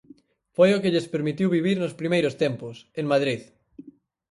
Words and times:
Foi 0.55 0.69
o 0.73 0.81
que 0.81 0.93
lles 0.93 1.11
permitiu 1.13 1.47
vivir 1.57 1.77
nos 1.79 1.97
primeiros 2.01 2.33
tempos, 2.43 2.75
en 2.99 3.05
Madrid. 3.13 3.41